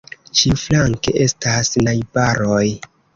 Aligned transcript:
Ĉiuflanke 0.37 1.13
estas 1.25 1.69
najbaroj. 1.89 2.63